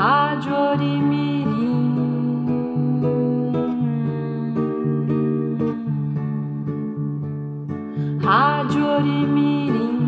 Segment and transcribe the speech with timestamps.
[0.00, 1.92] Rádio Orimirim.
[8.22, 9.98] Rádio Orimirim.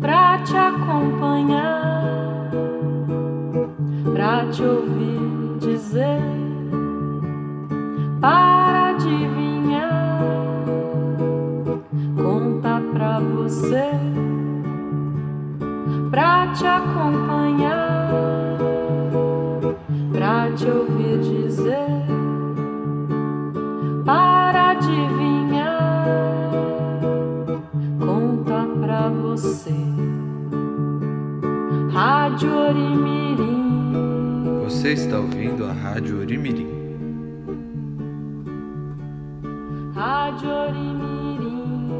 [0.00, 2.50] Pra te acompanhar,
[4.12, 6.31] pra te ouvir dizer,
[16.92, 18.10] acompanhar,
[20.12, 21.86] pra te ouvir dizer,
[24.04, 26.06] para adivinhar,
[27.98, 29.72] conta pra você.
[31.90, 33.92] Rádio Orimirim.
[34.64, 36.68] Você está ouvindo a Rádio Orimirim.
[39.94, 41.90] Rádio Orimirim.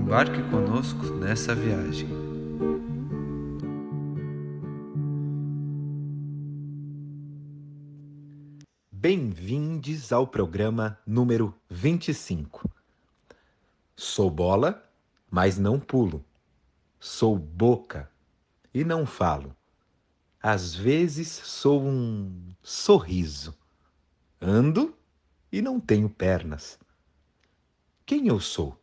[0.00, 2.21] Embarque conosco nessa viagem.
[10.12, 12.70] Ao programa número 25.
[13.96, 14.86] Sou bola,
[15.30, 16.22] mas não pulo.
[17.00, 18.10] Sou boca
[18.74, 19.56] e não falo.
[20.38, 23.56] Às vezes sou um sorriso.
[24.38, 24.94] Ando
[25.50, 26.78] e não tenho pernas.
[28.04, 28.78] Quem eu sou?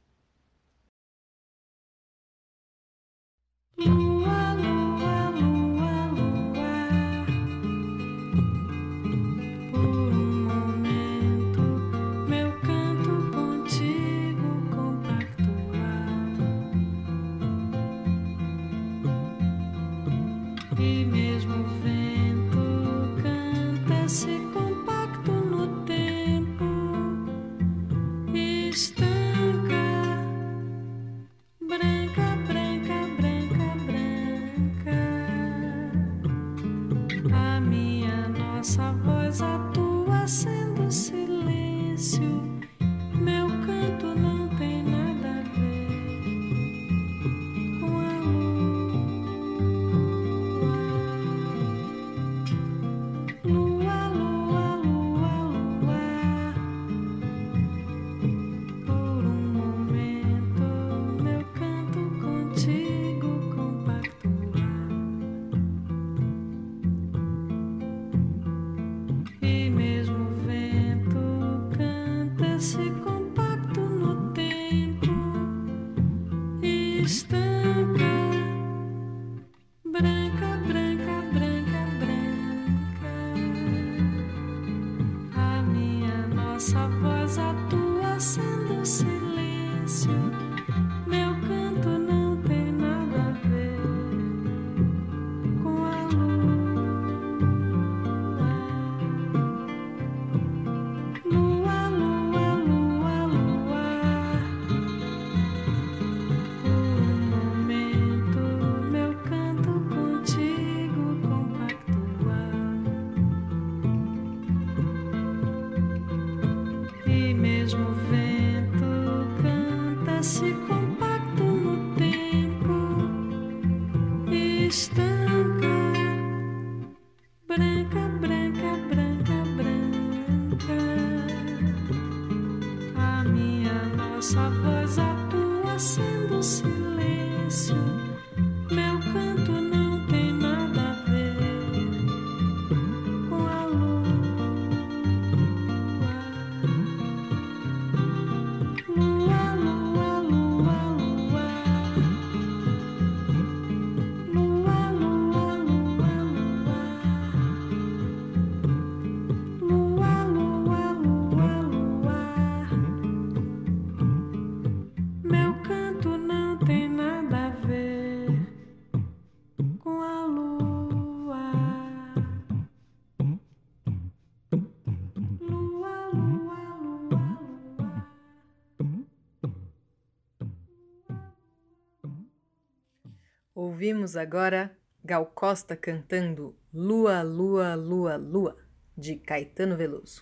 [183.90, 188.56] Ouvimos agora Gal Costa cantando Lua, Lua, Lua, Lua,
[188.96, 190.22] de Caetano Veloso.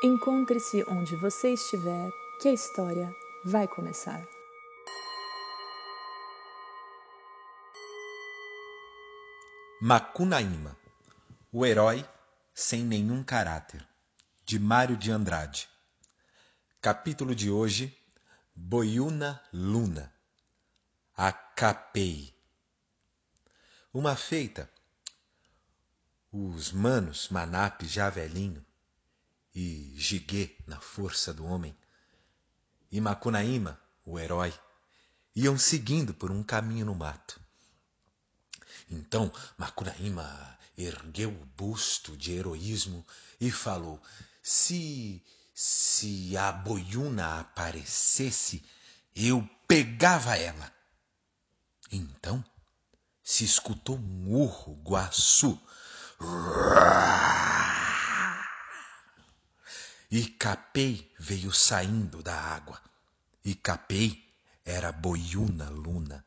[0.00, 2.08] Encontre-se onde você estiver,
[2.40, 3.10] que a história
[3.44, 4.24] vai começar.
[9.82, 10.76] Macunaíma,
[11.52, 12.06] o herói
[12.54, 13.84] sem nenhum caráter,
[14.44, 15.68] de Mário de Andrade.
[16.80, 17.92] Capítulo de hoje:
[18.54, 20.14] Boiuna Luna,
[21.56, 22.34] Acapei.
[23.92, 24.68] Uma feita,
[26.32, 28.66] os manos Manap já velhinho
[29.54, 31.78] e Jiguê na força do homem,
[32.90, 34.52] e Macunaíma, o herói,
[35.32, 37.40] iam seguindo por um caminho no mato.
[38.90, 43.06] Então Macunaíma ergueu o busto de heroísmo
[43.40, 44.02] e falou:
[44.42, 45.22] Se
[45.54, 48.64] se a boiuna aparecesse,
[49.14, 50.73] eu pegava ela.
[51.90, 52.44] Então
[53.22, 55.60] se escutou um urro guaçu.
[60.10, 62.80] E Capei veio saindo da água.
[63.44, 64.32] E Capei
[64.64, 66.24] era Boiuna Luna.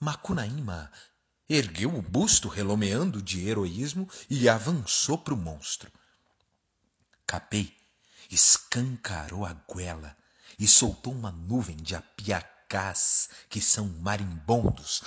[0.00, 0.92] Macunaíma
[1.48, 5.90] ergueu o busto relomeando de heroísmo e avançou para o monstro.
[7.26, 7.76] Capei
[8.30, 10.16] escancarou a goela
[10.58, 11.94] e soltou uma nuvem de
[12.68, 15.02] apiacás, que são marimbondos.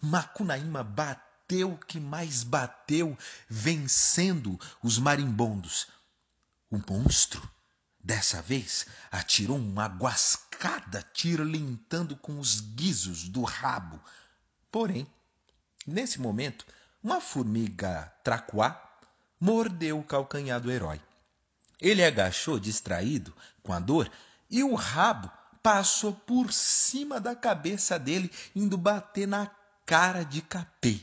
[0.00, 3.18] Macunaíma bateu que mais bateu,
[3.48, 5.88] vencendo os marimbondos.
[6.70, 7.48] O monstro,
[8.02, 14.00] dessa vez, atirou uma guascada, tirlintando com os guizos do rabo.
[14.70, 15.06] Porém,
[15.86, 16.64] nesse momento,
[17.02, 18.82] uma formiga tracuá
[19.38, 21.00] mordeu o calcanhar do herói.
[21.80, 24.10] Ele agachou distraído com a dor
[24.50, 25.30] e o rabo
[25.62, 29.50] passou por cima da cabeça dele, indo bater na
[29.84, 31.00] cara de Capê.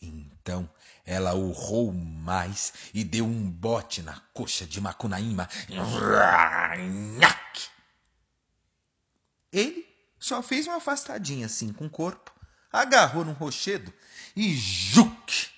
[0.00, 0.70] Então
[1.04, 5.48] ela urrou mais e deu um bote na coxa de Macunaíma.
[9.52, 9.86] Ele
[10.18, 12.32] só fez uma afastadinha assim com o corpo,
[12.70, 13.92] agarrou num rochedo
[14.36, 15.48] e juque!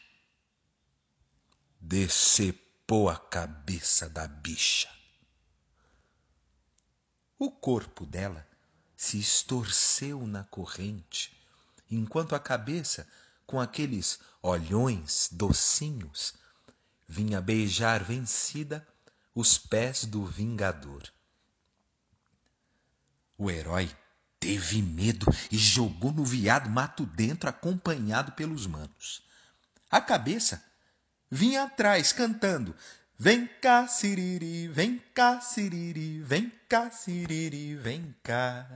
[1.80, 2.61] Decepou
[3.08, 4.86] a cabeça da bicha.
[7.38, 8.46] O corpo dela
[8.94, 11.34] se estorceu na corrente,
[11.90, 13.08] enquanto a cabeça,
[13.46, 16.34] com aqueles olhões docinhos,
[17.08, 18.86] vinha beijar vencida
[19.34, 21.02] os pés do vingador.
[23.38, 23.90] O herói
[24.38, 29.22] teve medo e jogou no viado mato dentro, acompanhado pelos manos.
[29.90, 30.62] A cabeça
[31.32, 32.76] vinha atrás cantando:
[33.18, 38.68] Vem cá, Siriri, vem cá, Siriri, vem cá, Siriri, vem cá.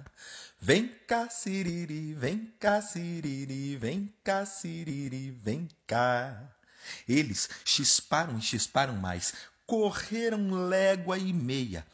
[0.58, 6.50] Vem cá, Siriri, vem cá, Siriri, vem cá, Siriri, vem cá.
[7.06, 9.34] Eles chisparam e chisparam mais,
[9.66, 11.86] correram légua e meia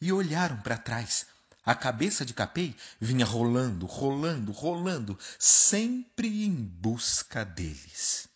[0.00, 1.26] e olharam para trás.
[1.66, 8.28] A cabeça de Capei vinha rolando, rolando, rolando, sempre em busca deles.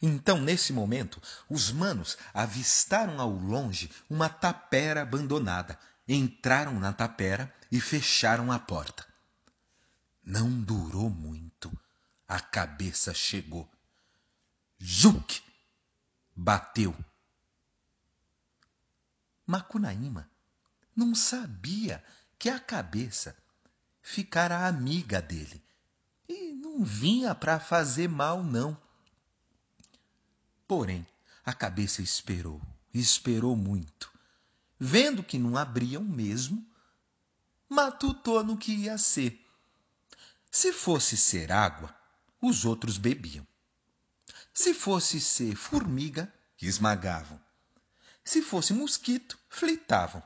[0.00, 5.78] Então, nesse momento, os manos avistaram ao longe uma tapera abandonada.
[6.06, 9.06] Entraram na tapera e fecharam a porta.
[10.24, 11.70] Não durou muito.
[12.26, 13.70] A cabeça chegou.
[14.78, 15.42] Juque!
[16.34, 16.96] Bateu.
[19.46, 20.30] Macunaíma
[20.94, 22.04] não sabia
[22.38, 23.36] que a cabeça
[24.02, 25.62] ficara amiga dele
[26.28, 28.76] e não vinha para fazer mal, não.
[30.68, 31.06] Porém,
[31.46, 32.60] a cabeça esperou,
[32.92, 34.12] esperou muito.
[34.78, 36.64] Vendo que não abriam mesmo,
[37.66, 39.42] matutou no que ia ser.
[40.50, 41.94] Se fosse ser água,
[42.40, 43.46] os outros bebiam.
[44.52, 47.40] Se fosse ser formiga, esmagavam.
[48.22, 50.22] Se fosse mosquito, flitavam.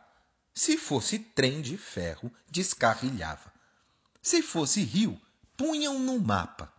[0.53, 3.53] Se fosse trem de ferro, descarrilhava.
[4.21, 5.21] Se fosse rio,
[5.57, 6.73] punham no mapa.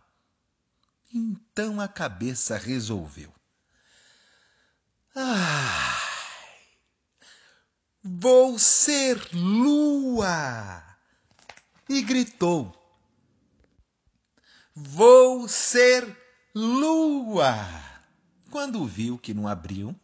[1.12, 3.33] Então a cabeça resolveu.
[5.16, 5.96] Ai,
[8.02, 10.82] vou ser lua!
[11.88, 12.74] E gritou:
[14.74, 16.18] Vou ser
[16.52, 17.54] lua!
[18.50, 19.94] Quando viu que não abriam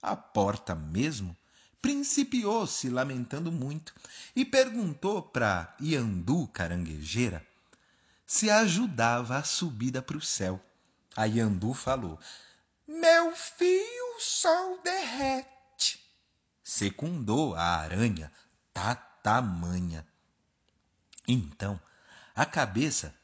[0.00, 1.36] a porta mesmo,
[1.82, 3.92] principiou se lamentando muito
[4.36, 7.44] e perguntou para Iandu caranguejeira
[8.24, 10.64] se ajudava a subida para o céu.
[11.16, 12.16] A Iandu falou:
[12.92, 16.04] Meu filho, o sol derrete.
[16.60, 18.32] Secundou a aranha
[18.74, 20.04] tatamanha.
[21.28, 21.80] Então,
[22.34, 23.14] a cabeça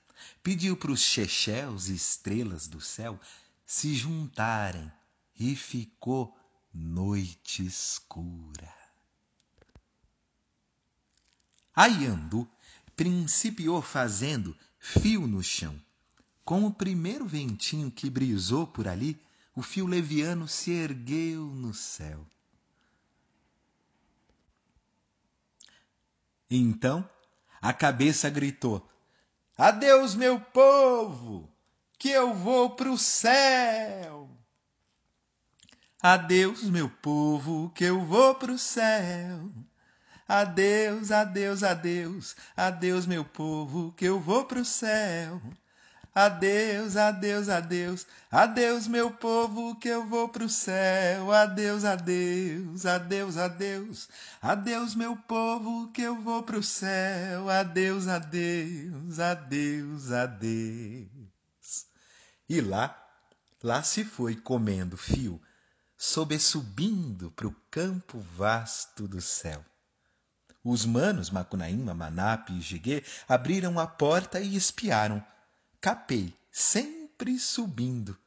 [0.40, 3.18] pediu para os chechéus e estrelas do céu
[3.66, 4.90] se juntarem
[5.36, 6.38] e ficou
[6.72, 8.72] noite escura.
[11.74, 12.48] A Iandu
[12.94, 15.84] principiou fazendo fio no chão.
[16.44, 19.20] Com o primeiro ventinho que brisou por ali,
[19.56, 22.26] o fio leviano se ergueu no céu.
[26.50, 27.08] Então
[27.60, 28.86] a cabeça gritou:
[29.56, 31.50] Adeus, meu povo,
[31.98, 34.30] que eu vou pro céu.
[36.02, 39.50] Adeus, meu povo, que eu vou pro céu.
[40.28, 45.40] Adeus, adeus, adeus, adeus, meu povo, que eu vou pro céu.
[46.16, 51.30] Adeus, adeus, adeus, adeus, meu povo, que eu vou pro céu.
[51.30, 54.08] Adeus, adeus, adeus, adeus,
[54.40, 57.50] adeus, meu povo, que eu vou pro céu.
[57.50, 61.86] Adeus, adeus, adeus, adeus.
[62.48, 62.98] E lá,
[63.62, 65.38] lá se foi comendo fio,
[65.98, 69.62] sobe subindo pro campo vasto do céu.
[70.64, 75.22] Os manos Macunaíma, Manap e Jiguê abriram a porta e espiaram
[75.86, 78.18] Capei, sempre subindo.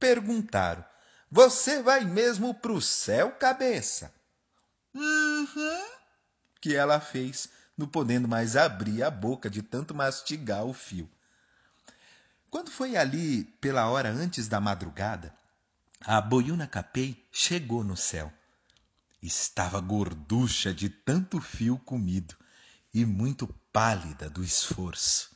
[0.00, 0.84] Perguntaram:
[1.30, 4.12] Você vai mesmo pro céu, cabeça?
[4.92, 5.86] Uhum.
[6.60, 11.08] Que ela fez, não podendo mais abrir a boca de tanto mastigar o fio.
[12.50, 15.32] Quando foi ali pela hora antes da madrugada,
[16.00, 18.32] a boiuna Capei chegou no céu.
[19.22, 22.34] Estava gorducha de tanto fio comido
[22.92, 25.33] e muito pálida do esforço.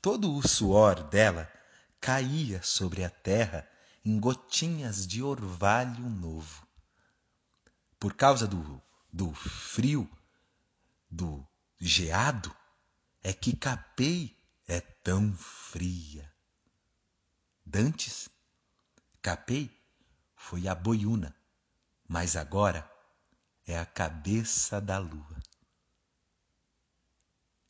[0.00, 1.52] Todo o suor dela
[2.00, 3.68] caía sobre a terra
[4.04, 6.64] em gotinhas de orvalho novo.
[7.98, 8.80] Por causa do,
[9.12, 10.08] do frio,
[11.10, 11.44] do
[11.80, 12.54] geado,
[13.24, 14.38] é que Capei
[14.68, 16.32] é tão fria.
[17.66, 18.30] Dantes,
[19.20, 19.68] Capei
[20.36, 21.34] foi a boiuna,
[22.06, 22.88] mas agora
[23.66, 25.42] é a cabeça da lua.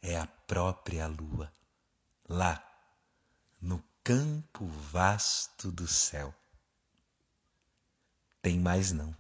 [0.03, 1.51] É a própria lua
[2.29, 2.63] lá
[3.61, 6.35] no campo vasto do céu.
[8.43, 9.15] Tem mais não.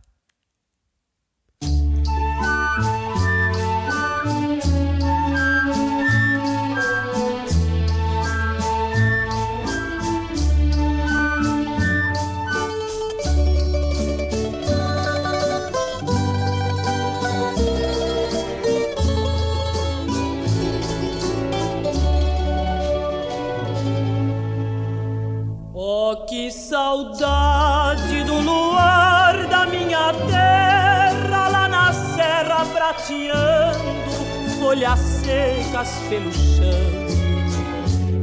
[34.78, 37.08] Folhas secas pelo chão.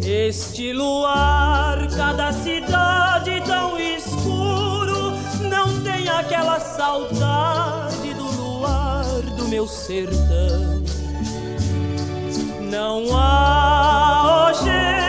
[0.01, 5.11] Este luar, cada cidade tão escuro,
[5.49, 10.81] não tem aquela saudade do luar do meu sertão.
[12.61, 15.04] Não há hoje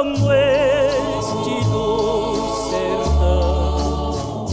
[0.00, 1.84] como este do
[2.70, 4.46] sertão.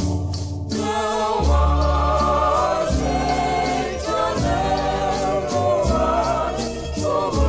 [0.75, 4.11] Não há jeito
[4.43, 6.53] não voar
[6.95, 7.41] como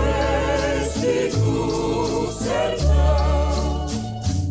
[0.78, 3.88] este do sertão.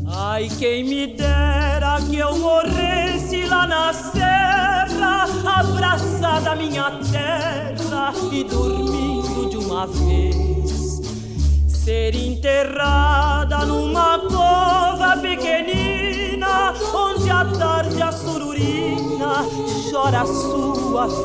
[0.07, 5.25] Ai, quem me dera que eu morresse lá na serra,
[5.55, 10.26] abraçada à minha terra, e dormindo de uma vez.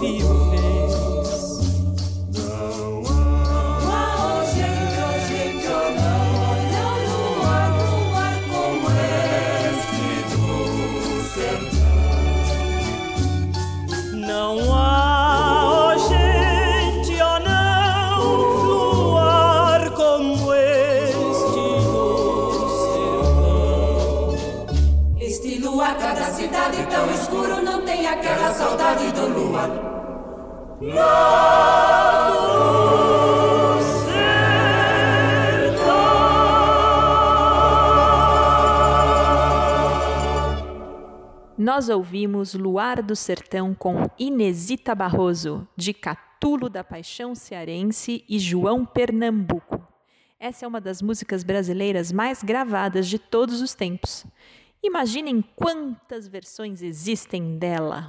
[0.03, 0.52] Sua
[41.83, 48.87] Nós ouvimos Luar do Sertão com Inesita Barroso, de Catulo da Paixão Cearense e João
[48.87, 49.85] Pernambuco.
[50.39, 54.25] Essa é uma das músicas brasileiras mais gravadas de todos os tempos.
[54.81, 58.07] Imaginem quantas versões existem dela.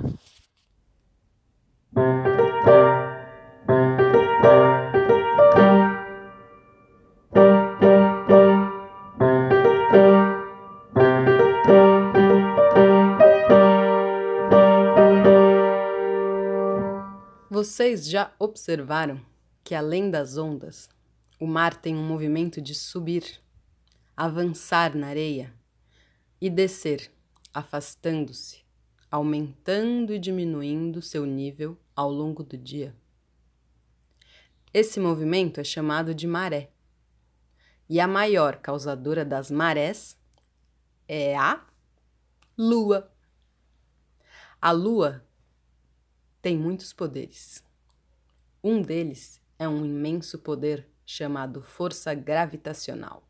[17.74, 19.20] Vocês já observaram
[19.64, 20.88] que, além das ondas,
[21.40, 23.42] o mar tem um movimento de subir,
[24.16, 25.52] avançar na areia
[26.40, 27.12] e descer,
[27.52, 28.64] afastando-se,
[29.10, 32.96] aumentando e diminuindo seu nível ao longo do dia.
[34.72, 36.70] Esse movimento é chamado de maré.
[37.90, 40.16] E a maior causadora das marés
[41.08, 41.66] é a
[42.56, 43.12] Lua.
[44.62, 45.26] A Lua
[46.40, 47.63] tem muitos poderes.
[48.66, 53.28] Um deles é um imenso poder chamado força gravitacional.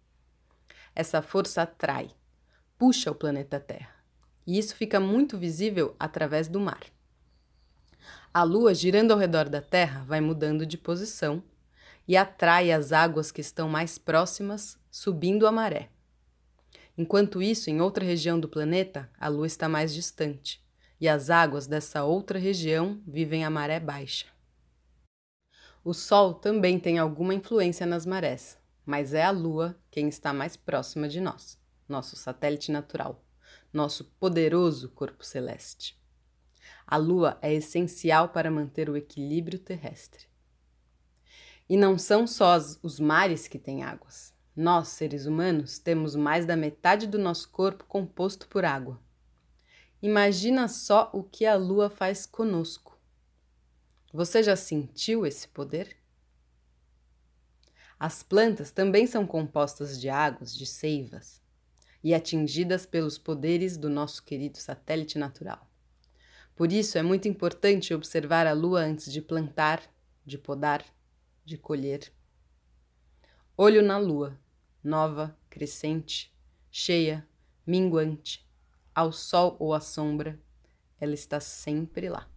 [0.93, 2.11] Essa força atrai,
[2.77, 3.95] puxa o planeta Terra,
[4.45, 6.83] e isso fica muito visível através do mar.
[8.31, 11.41] A Lua, girando ao redor da Terra, vai mudando de posição
[12.07, 15.89] e atrai as águas que estão mais próximas, subindo a maré.
[16.95, 20.63] Enquanto isso, em outra região do planeta, a Lua está mais distante
[21.01, 24.32] e as águas dessa outra região vivem a maré baixa.
[25.85, 30.55] O Sol também tem alguma influência nas marés, mas é a Lua quem está mais
[30.55, 33.21] próxima de nós, nosso satélite natural,
[33.73, 36.01] nosso poderoso corpo celeste.
[36.87, 40.25] A Lua é essencial para manter o equilíbrio terrestre.
[41.67, 44.33] E não são só os mares que têm águas.
[44.55, 49.01] Nós, seres humanos, temos mais da metade do nosso corpo composto por água.
[50.01, 52.92] Imagina só o que a lua faz conosco.
[54.13, 55.97] Você já sentiu esse poder?
[57.99, 61.41] As plantas também são compostas de águas, de seivas,
[62.03, 65.67] e atingidas pelos poderes do nosso querido satélite natural.
[66.55, 69.81] Por isso é muito importante observar a lua antes de plantar,
[70.23, 70.85] de podar,
[71.43, 72.13] de colher.
[73.57, 74.39] Olho na lua,
[74.83, 76.31] nova, crescente,
[76.69, 77.27] cheia,
[77.65, 78.47] minguante,
[78.93, 80.39] ao sol ou à sombra,
[80.99, 82.31] ela está sempre lá.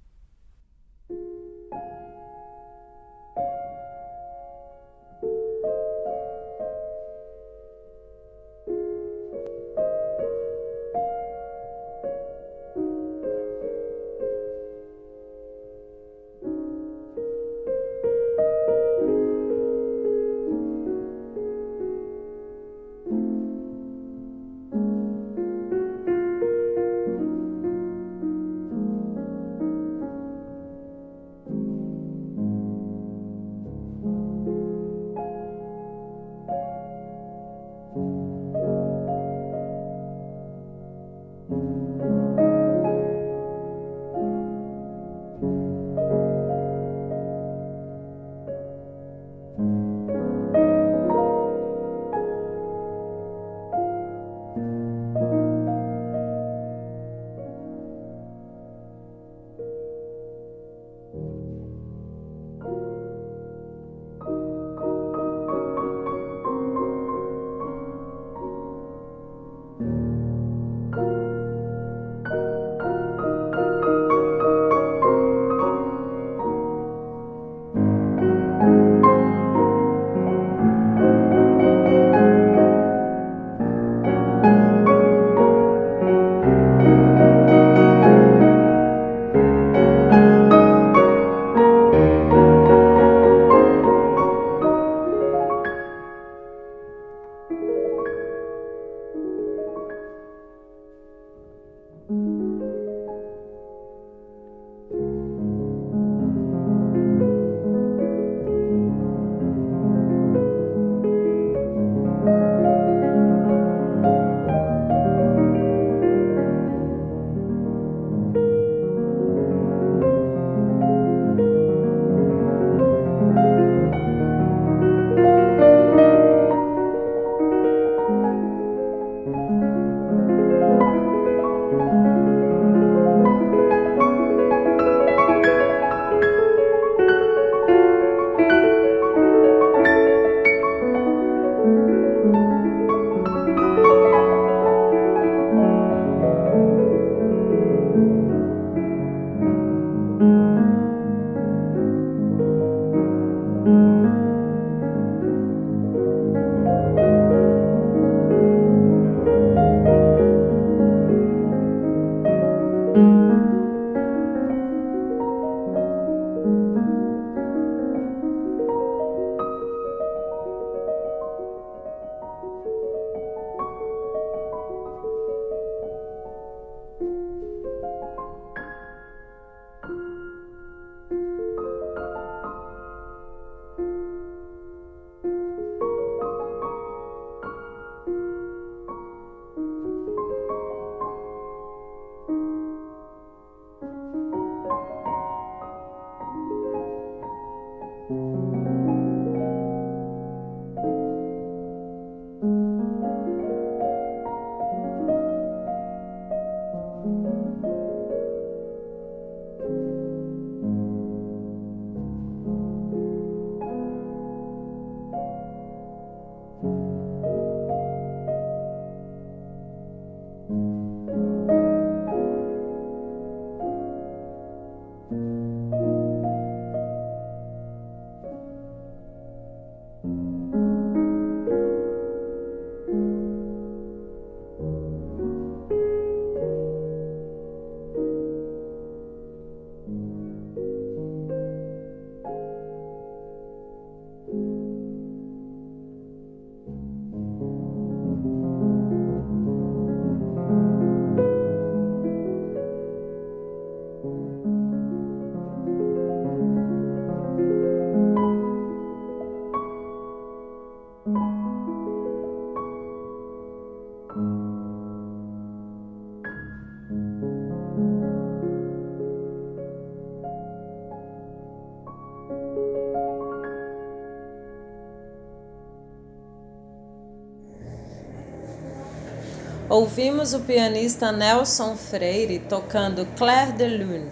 [279.76, 284.10] Ouvimos o pianista Nelson Freire tocando Clair de Lune.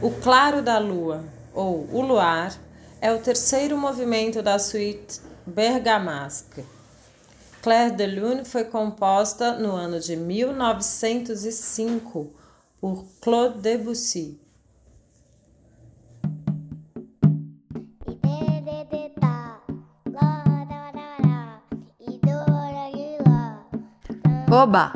[0.00, 2.52] O Claro da Lua, ou O Luar,
[3.00, 6.64] é o terceiro movimento da suíte Bergamasque.
[7.62, 12.32] Clair de Lune foi composta no ano de 1905
[12.80, 14.41] por Claude Debussy.
[24.54, 24.92] Oba!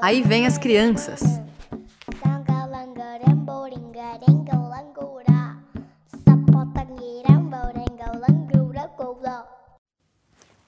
[0.00, 1.20] Aí vem as crianças.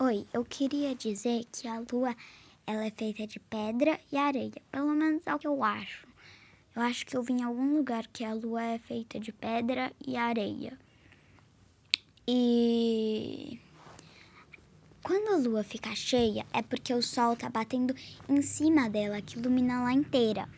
[0.00, 2.16] Oi, eu queria dizer que a lua
[2.66, 6.08] ela é feita de pedra e areia, pelo menos é o que eu acho.
[6.74, 9.92] Eu acho que eu vi em algum lugar que a lua é feita de pedra
[10.04, 10.76] e areia.
[12.26, 13.60] E
[15.06, 17.94] quando a lua fica cheia, é porque o sol tá batendo
[18.28, 20.48] em cima dela, que ilumina ela inteira.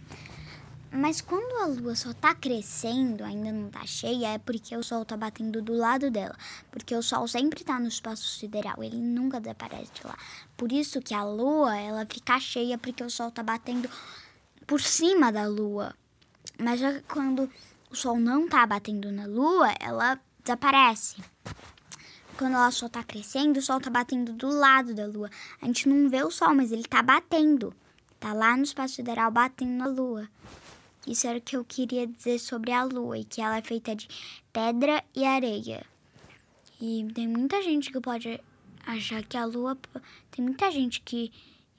[0.90, 5.04] Mas quando a lua só tá crescendo, ainda não tá cheia, é porque o sol
[5.04, 6.34] tá batendo do lado dela.
[6.70, 10.16] Porque o sol sempre tá no espaço sideral, ele nunca desaparece de lá.
[10.56, 13.86] Por isso que a lua, ela fica cheia porque o sol tá batendo
[14.66, 15.94] por cima da lua.
[16.58, 17.50] Mas quando
[17.90, 21.16] o sol não tá batendo na lua, ela desaparece.
[22.38, 25.28] Quando ela só tá crescendo, o sol tá batendo do lado da lua.
[25.60, 27.74] A gente não vê o sol, mas ele tá batendo.
[28.20, 30.28] Tá lá no espaço sideral batendo na lua.
[31.04, 33.96] Isso era o que eu queria dizer sobre a lua e que ela é feita
[33.96, 34.06] de
[34.52, 35.84] pedra e areia.
[36.80, 38.40] E tem muita gente que pode
[38.86, 39.76] achar que a lua.
[40.30, 41.32] Tem muita gente que,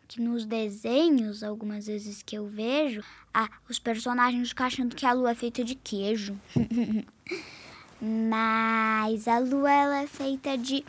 [0.10, 3.02] que nos desenhos, algumas vezes que eu vejo,
[3.34, 6.38] ah, os personagens ficam achando que a lua é feita de queijo.
[8.02, 10.86] Mas a lua ela é feita de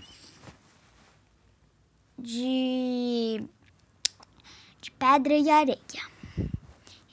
[2.18, 3.42] de
[4.80, 5.78] de pedra e areia.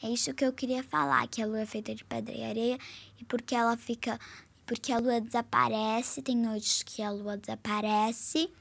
[0.03, 2.77] É isso que eu queria falar, que a lua é feita de pedra e areia
[3.19, 4.19] e porque ela fica
[4.67, 8.51] porque a lua desaparece, tem noites que a lua desaparece.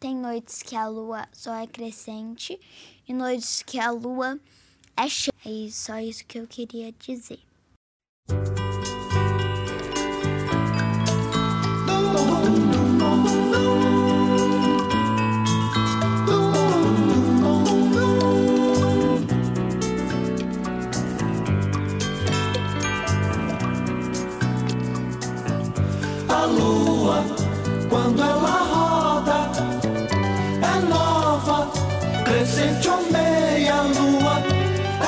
[0.00, 2.58] Tem noites que a lua só é crescente
[3.06, 4.40] e noites que a lua
[4.96, 5.32] é cheia.
[5.46, 7.38] É só isso que eu queria dizer.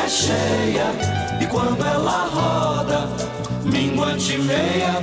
[0.04, 0.86] É cheia.
[1.40, 3.08] E quando ela roda,
[3.64, 5.00] minguante meia,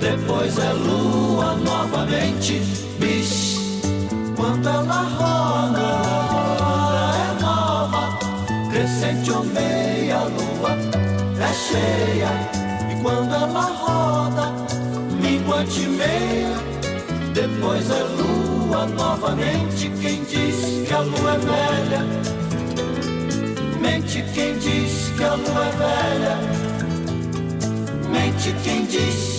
[0.00, 2.60] depois é lua novamente,
[2.98, 3.56] bis.
[4.34, 5.86] Quando ela roda,
[7.24, 8.18] é nova,
[8.70, 10.70] crescente ou meia lua,
[11.38, 12.30] é cheia.
[12.90, 14.52] E quando ela roda,
[15.20, 16.54] minguante meia,
[17.34, 19.90] depois é lua novamente.
[20.00, 22.45] Quem diz que a lua é velha,
[23.86, 26.36] mente quem diz que a lua é velha,
[28.10, 29.35] mente quem diz.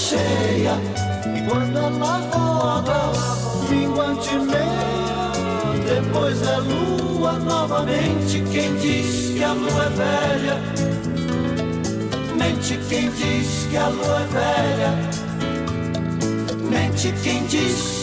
[0.00, 0.74] Cheia.
[1.36, 3.12] E quando ela roda,
[3.68, 5.32] minguante meia,
[5.84, 8.42] depois é lua novamente.
[8.50, 10.56] Quem diz que a lua é velha,
[12.36, 14.92] mente quem diz que a lua é velha,
[16.70, 17.99] mente quem diz.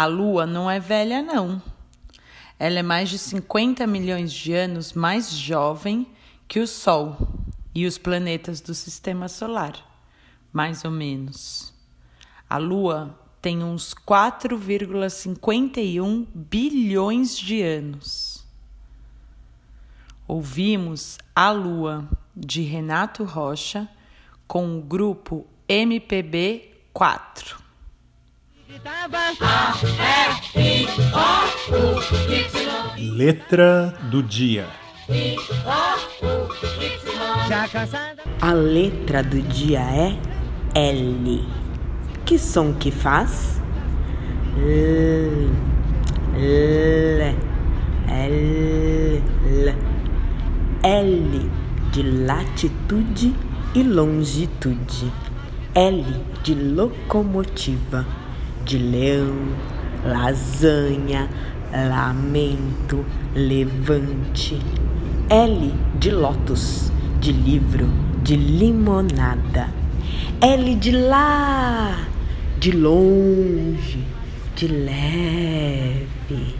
[0.00, 1.60] A Lua não é velha, não.
[2.58, 6.06] Ela é mais de 50 milhões de anos mais jovem
[6.48, 7.18] que o Sol
[7.74, 9.74] e os planetas do sistema solar,
[10.50, 11.74] mais ou menos.
[12.48, 18.42] A Lua tem uns 4,51 bilhões de anos.
[20.26, 23.86] Ouvimos A Lua, de Renato Rocha,
[24.48, 27.59] com o grupo MPB 4.
[32.96, 34.66] Letra do dia.
[38.40, 40.18] A letra do dia é
[40.74, 41.46] L.
[42.24, 43.60] Que som que faz?
[44.56, 45.50] L.
[46.36, 47.36] L.
[48.08, 49.22] L.
[49.44, 49.74] L.
[50.82, 51.50] L
[51.92, 53.36] de latitude
[53.74, 55.12] e longitude.
[55.74, 56.04] L
[56.42, 58.29] de locomotiva
[58.64, 59.54] de leão,
[60.04, 61.28] lasanha,
[61.72, 64.58] lamento, levante.
[65.28, 67.88] L de lótus, de livro,
[68.22, 69.68] de limonada.
[70.40, 72.08] L de lá,
[72.58, 74.04] de longe,
[74.56, 76.56] de leve.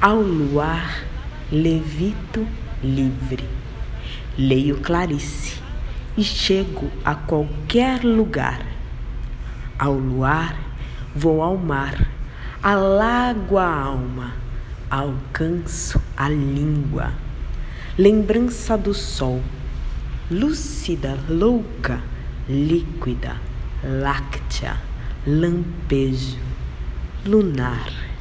[0.00, 1.04] Ao luar,
[1.50, 2.46] levito
[2.82, 3.44] livre.
[4.36, 5.60] Leio Clarice
[6.16, 8.73] e chego a qualquer lugar
[9.84, 10.56] ao luar,
[11.14, 12.08] vou ao mar,
[12.62, 14.32] alago a alma,
[14.88, 17.12] alcanço a língua.
[17.98, 19.42] Lembrança do sol,
[20.30, 22.00] lúcida, louca,
[22.48, 23.36] líquida,
[23.84, 24.78] láctea,
[25.26, 26.38] lampejo,
[27.26, 28.13] lunar.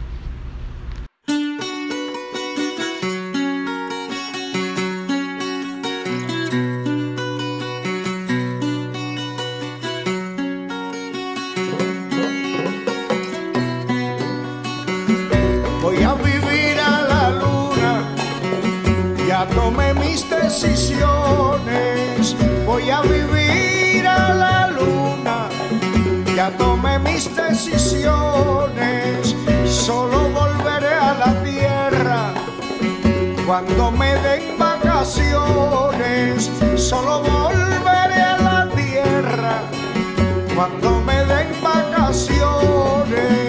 [27.14, 32.34] Mis decisiones, solo volveré a la tierra
[33.46, 39.62] cuando me den vacaciones, solo volveré a la tierra
[40.56, 43.43] cuando me den vacaciones.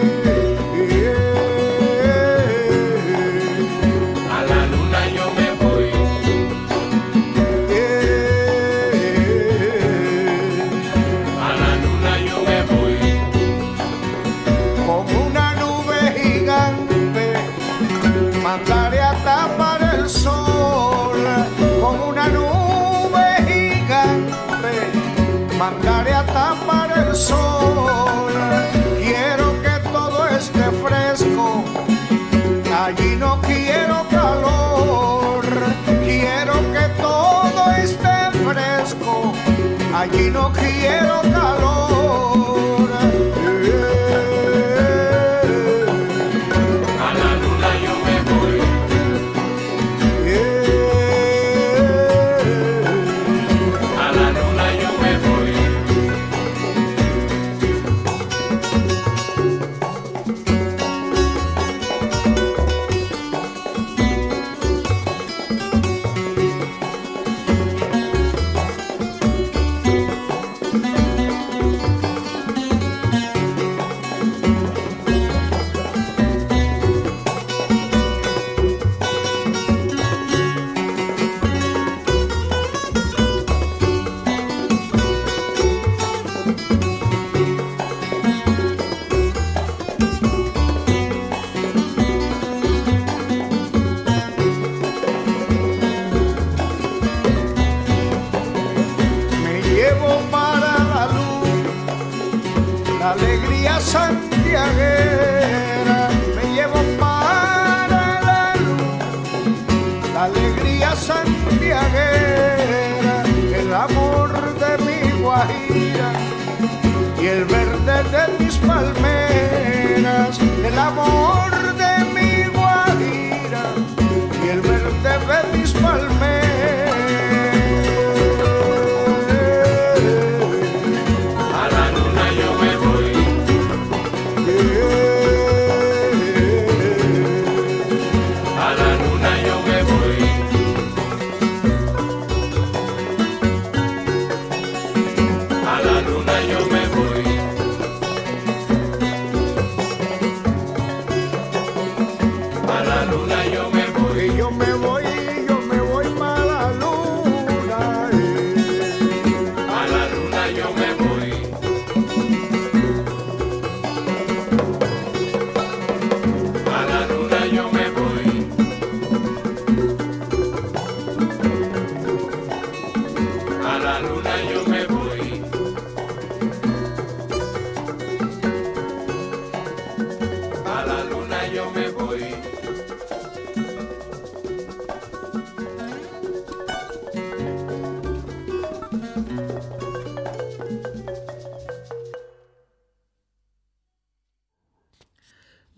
[40.55, 41.13] creyeron.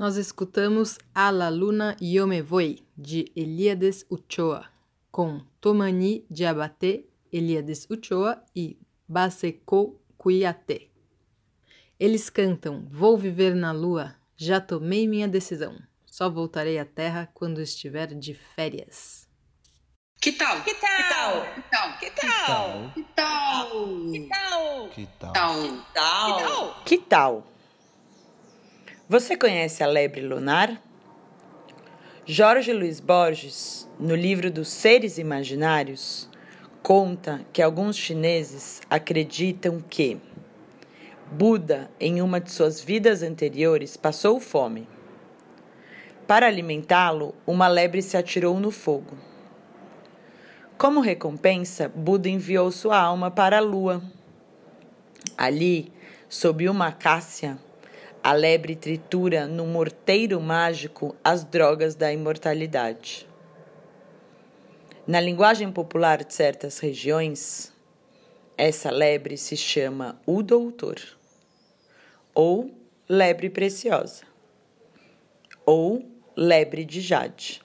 [0.06, 4.70] Nós escutamos A la Luna Yo Me Voy, de Eliades Uchoa,
[5.10, 8.78] com Tomani de Abaté, Eliades Uchoa e
[9.08, 10.90] Baseco Cuiaté.
[11.98, 15.76] Eles cantam Vou viver na lua, já tomei minha decisão.
[16.06, 19.28] Só voltarei à terra quando estiver de férias.
[20.20, 20.62] Que tal?
[20.62, 21.52] Que tal?
[21.52, 21.98] Que tal?
[21.98, 22.92] Que tal?
[22.94, 24.10] Que tal?
[24.12, 24.88] Que tal?
[24.88, 25.62] Que tal?
[25.64, 26.84] Que tal?
[26.84, 27.55] Que tal?
[29.08, 30.82] Você conhece a lebre lunar?
[32.24, 36.28] Jorge Luiz Borges, no livro dos Seres Imaginários,
[36.82, 40.20] conta que alguns chineses acreditam que
[41.30, 44.88] Buda, em uma de suas vidas anteriores, passou fome.
[46.26, 49.16] Para alimentá-lo, uma lebre se atirou no fogo.
[50.76, 54.02] Como recompensa, Buda enviou sua alma para a lua.
[55.38, 55.92] Ali,
[56.28, 57.56] sob uma acácia,
[58.26, 63.24] a lebre tritura num morteiro mágico as drogas da imortalidade.
[65.06, 67.72] Na linguagem popular de certas regiões,
[68.58, 71.00] essa lebre se chama o doutor,
[72.34, 72.76] ou
[73.08, 74.24] lebre preciosa,
[75.64, 76.04] ou
[76.36, 77.62] lebre de jade.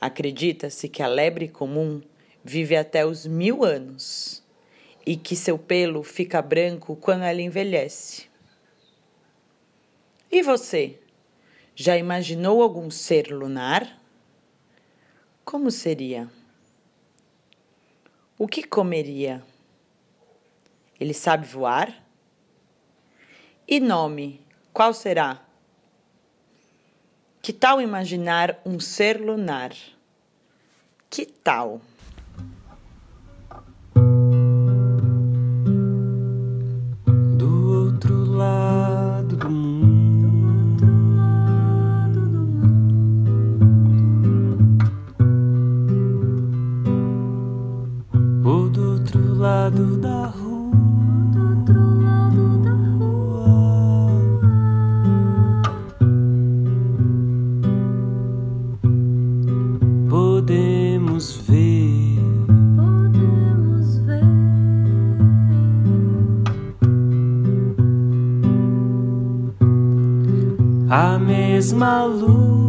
[0.00, 2.00] Acredita-se que a lebre comum
[2.42, 4.42] vive até os mil anos
[5.04, 8.29] e que seu pelo fica branco quando ela envelhece.
[10.32, 11.00] E você?
[11.74, 14.00] Já imaginou algum ser lunar?
[15.44, 16.30] Como seria?
[18.38, 19.42] O que comeria?
[21.00, 22.06] Ele sabe voar?
[23.66, 24.40] E nome,
[24.72, 25.44] qual será?
[27.42, 29.72] Que tal imaginar um ser lunar?
[31.08, 31.80] Que tal?
[71.74, 72.59] maluco.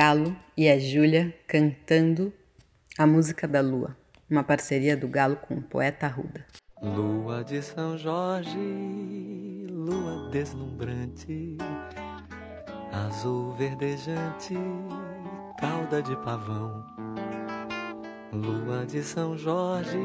[0.00, 2.32] Galo e a Júlia cantando
[2.96, 3.94] a música da lua,
[4.30, 6.46] uma parceria do Galo com o poeta Arruda.
[6.80, 8.56] Lua de São Jorge,
[9.68, 11.58] lua deslumbrante,
[12.90, 14.54] azul verdejante,
[15.60, 16.82] cauda de pavão.
[18.32, 19.98] Lua de São Jorge,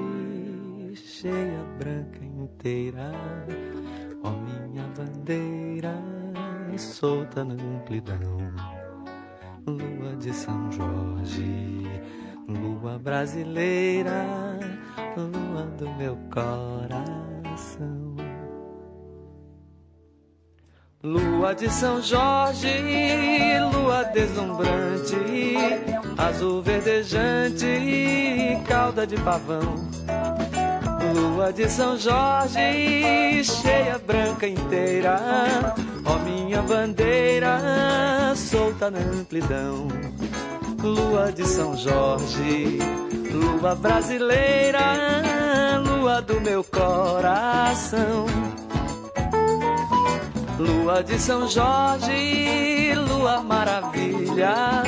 [0.93, 3.13] cheia, branca inteira,
[4.25, 5.95] ó minha bandeira,
[6.77, 8.74] solta na amplidão.
[9.67, 11.89] Lua de São Jorge,
[12.47, 14.59] lua brasileira,
[15.17, 18.15] lua do meu coração.
[21.03, 22.69] Lua de São Jorge,
[23.73, 25.15] lua deslumbrante,
[26.15, 27.65] azul verdejante,
[28.67, 29.75] cauda de pavão.
[31.15, 35.73] Lua de São Jorge, cheia, branca inteira,
[36.05, 39.87] ó minha bandeira, solta na amplidão.
[40.81, 42.79] Lua de São Jorge,
[43.31, 48.25] lua brasileira, lua do meu coração.
[50.59, 54.83] Lua de São Jorge, lua maravilha,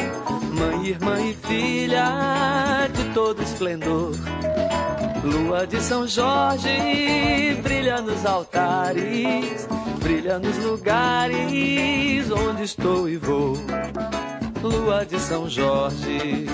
[0.54, 4.12] mãe, irmã e filha de todo esplendor.
[5.24, 9.68] Lua de São Jorge, brilha nos altares,
[10.08, 13.58] brilha nos lugares onde estou e vou.
[14.64, 16.46] lua de São Jorge,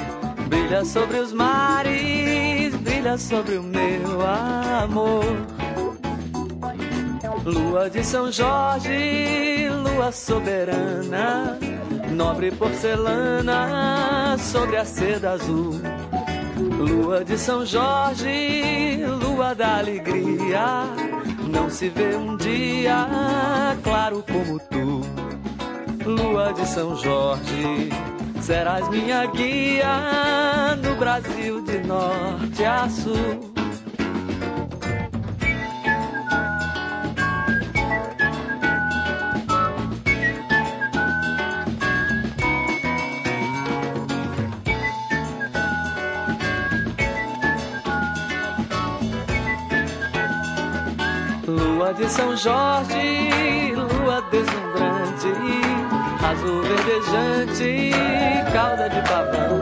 [0.47, 4.21] brilha sobre os mares, brilha sobre o meu
[4.83, 5.23] amor.
[7.45, 11.59] Lua de São Jorge, lua soberana,
[12.09, 15.79] nobre porcelana sobre a seda azul.
[16.57, 20.87] Lua de São Jorge, lua da alegria,
[21.53, 23.07] não se vê um dia
[23.83, 25.01] claro como tu.
[26.05, 27.89] Lua de São Jorge,
[28.41, 33.52] serás minha guia no Brasil de norte a sul.
[51.83, 55.33] Lua de São Jorge, lua deslumbrante,
[56.23, 57.91] azul verdejante,
[58.53, 59.59] cauda de pavão.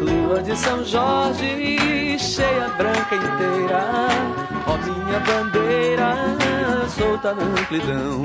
[0.00, 4.08] Lua de São Jorge, cheia branca inteira,
[4.66, 6.16] ó minha bandeira,
[6.88, 8.24] solta na amplidão.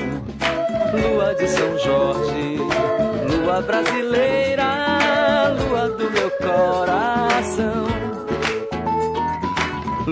[0.91, 2.57] Lua de São Jorge,
[3.37, 8.08] lua brasileira, lua do meu coração.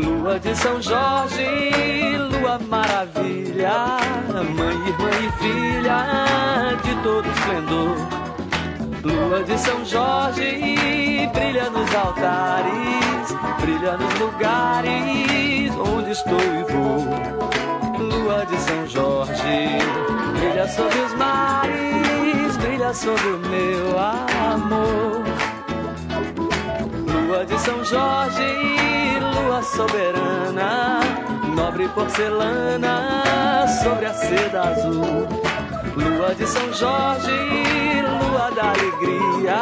[0.03, 1.47] Lua de São Jorge,
[2.31, 3.97] lua maravilha,
[4.31, 7.95] mãe, irmã e filha de todo esplendor.
[9.03, 17.07] Lua de São Jorge, brilha nos altares, brilha nos lugares onde estou e vou.
[17.99, 19.79] Lua de São Jorge,
[20.39, 25.23] brilha sobre os mares, brilha sobre o meu amor.
[27.11, 28.96] Lua de São Jorge,
[29.57, 30.99] lua soberana,
[31.55, 35.27] nobre porcelana sobre a seda azul.
[35.95, 37.31] Lua de São Jorge,
[38.21, 39.57] lua da alegria,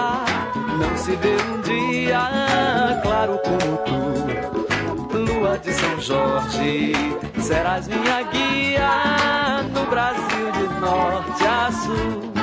[0.77, 5.17] não se vê um dia claro como tu.
[5.17, 6.93] Lua de São Jorge,
[7.39, 12.34] serás minha guia no Brasil de norte a sul.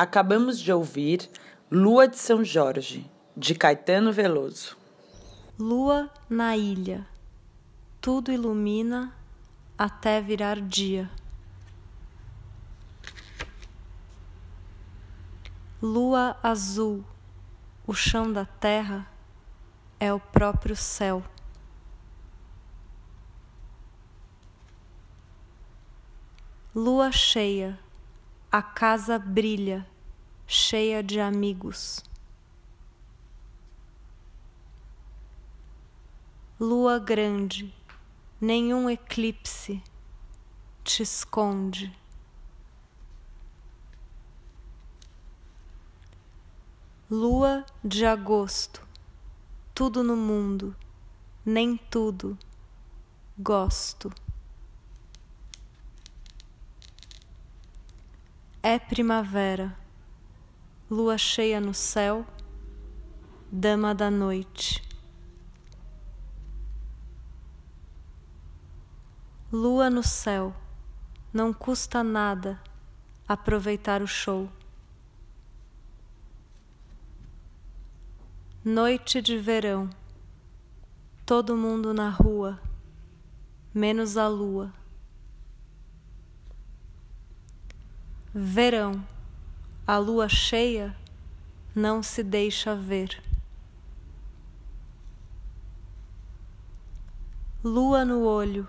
[0.00, 1.28] Acabamos de ouvir
[1.70, 3.04] Lua de São Jorge,
[3.36, 4.74] de Caetano Veloso.
[5.58, 7.06] Lua na ilha,
[8.00, 9.14] tudo ilumina
[9.76, 11.10] até virar dia.
[15.82, 17.04] Lua azul,
[17.86, 19.06] o chão da terra
[20.00, 21.22] é o próprio céu.
[26.74, 27.78] Lua cheia,
[28.52, 29.86] a casa brilha,
[30.44, 32.02] cheia de amigos.
[36.58, 37.72] Lua grande,
[38.40, 39.80] nenhum eclipse
[40.82, 41.96] te esconde.
[47.08, 48.84] Lua de agosto,
[49.72, 50.74] tudo no mundo,
[51.46, 52.36] nem tudo
[53.38, 54.12] gosto.
[58.62, 59.74] É primavera,
[60.90, 62.26] lua cheia no céu,
[63.50, 64.86] dama da noite.
[69.50, 70.54] Lua no céu,
[71.32, 72.60] não custa nada
[73.26, 74.46] aproveitar o show.
[78.62, 79.88] Noite de verão,
[81.24, 82.60] todo mundo na rua,
[83.72, 84.79] menos a lua.
[88.32, 89.04] Verão,
[89.84, 90.96] a lua cheia
[91.74, 93.20] não se deixa ver.
[97.64, 98.68] Lua no olho,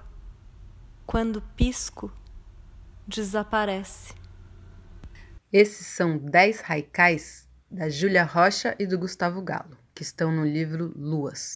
[1.06, 2.12] quando pisco,
[3.08, 4.16] desaparece.
[5.54, 10.92] Esses são 10 haikais da Júlia Rocha e do Gustavo Galo, que estão no livro
[10.98, 11.56] Luas.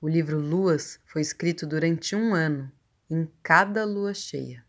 [0.00, 2.72] O livro Luas foi escrito durante um ano,
[3.10, 4.64] em cada lua cheia.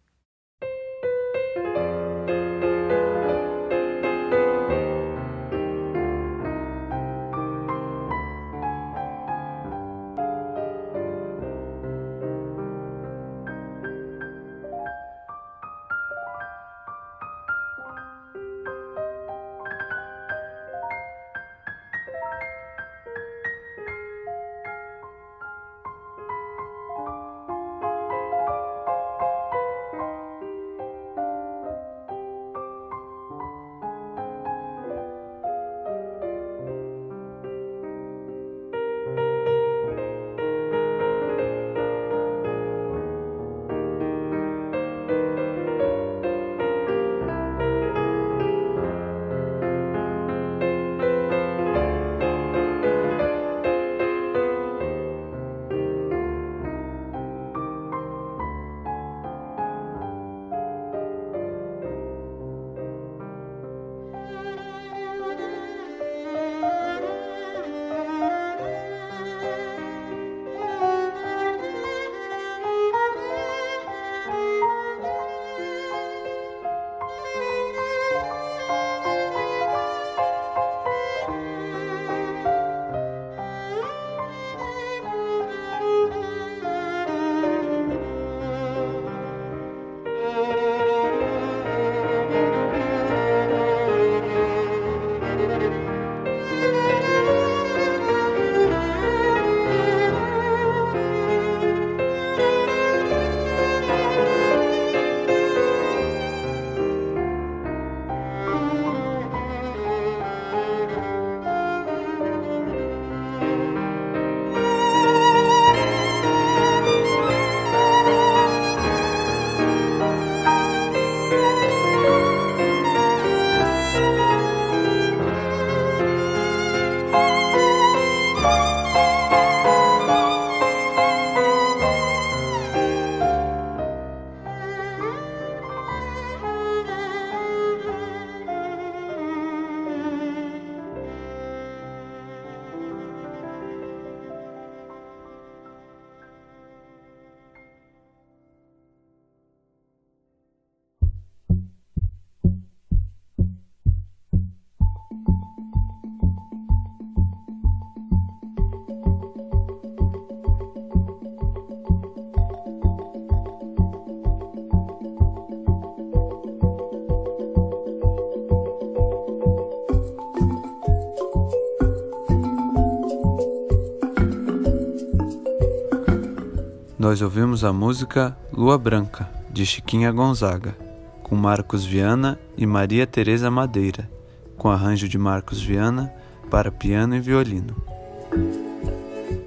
[177.01, 180.77] Nós ouvimos a música Lua Branca, de Chiquinha Gonzaga,
[181.23, 184.07] com Marcos Viana e Maria Teresa Madeira,
[184.55, 186.13] com arranjo de Marcos Viana
[186.47, 187.75] para piano e violino.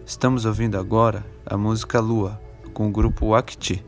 [0.04, 2.40] Estamos ouvindo agora a música Lua,
[2.72, 3.84] com o grupo Wakti.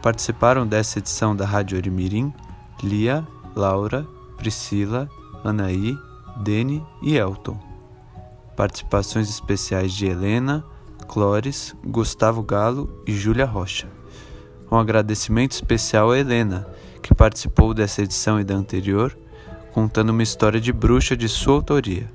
[0.00, 2.32] Participaram dessa edição da Rádio Orimirim
[2.82, 3.22] Lia,
[3.54, 4.06] Laura,
[4.38, 5.10] Priscila,
[5.44, 5.94] Anaí,
[6.36, 7.58] Dene e Elton.
[8.56, 10.64] Participações especiais de Helena,
[11.08, 13.88] Clores, Gustavo Galo e Júlia Rocha.
[14.70, 16.66] Um agradecimento especial a Helena,
[17.02, 19.16] que participou dessa edição e da anterior,
[19.72, 22.10] contando uma história de bruxa de sua autoria.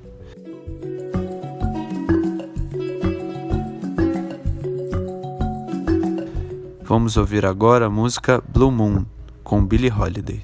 [6.84, 9.06] Vamos ouvir agora a música Blue Moon,
[9.44, 10.42] com Billie Holiday.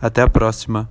[0.00, 0.90] Até a próxima!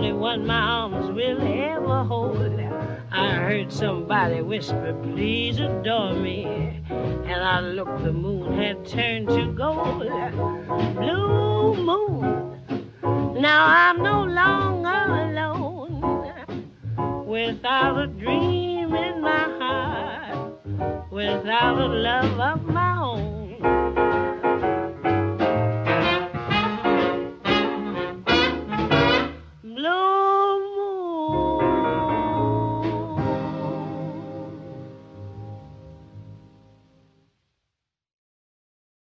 [0.00, 2.58] Only one my arms will ever hold.
[3.12, 6.46] I heard somebody whisper, please adore me.
[6.88, 10.08] And I looked, the moon had turned to gold.
[10.96, 12.62] Blue moon,
[13.42, 14.88] now I'm no longer
[15.26, 16.00] alone.
[17.26, 22.62] Without a dream in my heart, without a love of